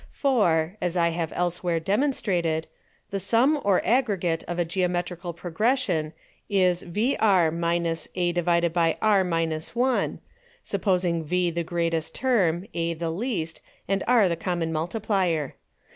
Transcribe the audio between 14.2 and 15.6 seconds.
the common Multiplier.)